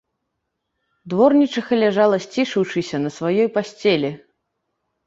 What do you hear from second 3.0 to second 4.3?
на сваёй пасцелі.